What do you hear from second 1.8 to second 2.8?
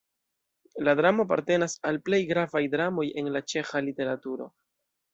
al plej gravaj